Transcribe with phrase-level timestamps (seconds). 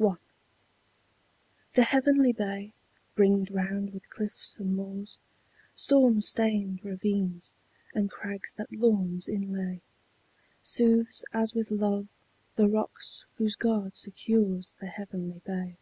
[0.00, 0.14] I.
[1.74, 2.72] THE heavenly bay,
[3.14, 5.18] ringed round with cliffs and moors,
[5.74, 7.54] Storm stained ravines,
[7.94, 9.82] and crags that lawns inlay,
[10.62, 12.08] Soothes as with love
[12.56, 15.76] the rocks whose guard secures The heavenly bay.